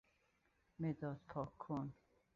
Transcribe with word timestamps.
مداد 0.79 1.19
پاک 1.27 1.57
کن 1.57 1.93